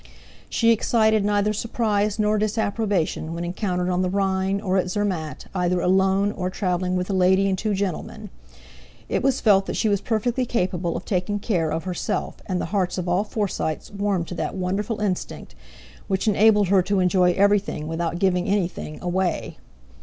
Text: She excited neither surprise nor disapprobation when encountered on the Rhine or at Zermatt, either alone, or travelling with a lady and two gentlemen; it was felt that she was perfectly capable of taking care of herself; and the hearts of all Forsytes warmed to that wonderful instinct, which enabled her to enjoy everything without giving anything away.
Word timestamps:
She 0.49 0.71
excited 0.71 1.23
neither 1.23 1.53
surprise 1.53 2.17
nor 2.17 2.39
disapprobation 2.39 3.35
when 3.35 3.45
encountered 3.45 3.87
on 3.91 4.01
the 4.01 4.09
Rhine 4.09 4.59
or 4.59 4.77
at 4.77 4.89
Zermatt, 4.89 5.45
either 5.53 5.79
alone, 5.79 6.31
or 6.31 6.49
travelling 6.49 6.95
with 6.95 7.07
a 7.11 7.13
lady 7.13 7.47
and 7.47 7.55
two 7.55 7.75
gentlemen; 7.75 8.31
it 9.09 9.21
was 9.21 9.39
felt 9.39 9.67
that 9.67 9.75
she 9.75 9.89
was 9.89 10.01
perfectly 10.01 10.43
capable 10.43 10.97
of 10.97 11.05
taking 11.05 11.37
care 11.37 11.69
of 11.71 11.83
herself; 11.83 12.37
and 12.47 12.59
the 12.59 12.65
hearts 12.73 12.97
of 12.97 13.07
all 13.07 13.23
Forsytes 13.23 13.91
warmed 13.91 14.25
to 14.29 14.33
that 14.33 14.55
wonderful 14.55 14.99
instinct, 15.01 15.53
which 16.07 16.27
enabled 16.27 16.69
her 16.69 16.81
to 16.81 16.99
enjoy 16.99 17.33
everything 17.33 17.87
without 17.87 18.17
giving 18.17 18.47
anything 18.49 18.97
away. 19.03 19.59